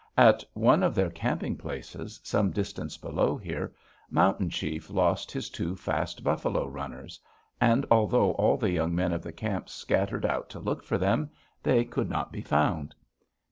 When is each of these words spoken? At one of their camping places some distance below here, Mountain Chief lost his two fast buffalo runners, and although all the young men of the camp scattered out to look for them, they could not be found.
At 0.17 0.43
one 0.53 0.81
of 0.81 0.95
their 0.95 1.11
camping 1.11 1.55
places 1.57 2.19
some 2.23 2.49
distance 2.49 2.97
below 2.97 3.37
here, 3.37 3.71
Mountain 4.09 4.49
Chief 4.49 4.89
lost 4.89 5.29
his 5.31 5.47
two 5.47 5.75
fast 5.75 6.23
buffalo 6.23 6.65
runners, 6.65 7.19
and 7.61 7.85
although 7.91 8.31
all 8.31 8.57
the 8.57 8.71
young 8.71 8.95
men 8.95 9.13
of 9.13 9.21
the 9.21 9.31
camp 9.31 9.69
scattered 9.69 10.25
out 10.25 10.49
to 10.49 10.59
look 10.59 10.83
for 10.83 10.97
them, 10.97 11.29
they 11.61 11.85
could 11.85 12.09
not 12.09 12.31
be 12.31 12.41
found. 12.41 12.95